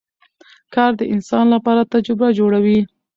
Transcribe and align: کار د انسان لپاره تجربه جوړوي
کار 0.73 0.91
د 0.97 1.01
انسان 1.13 1.45
لپاره 1.55 1.89
تجربه 1.93 2.27
جوړوي 2.39 2.79